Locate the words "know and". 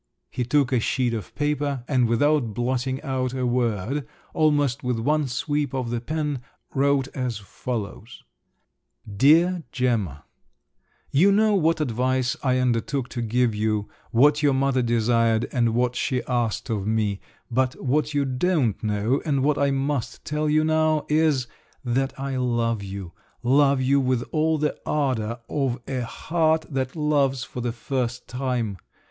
18.83-19.43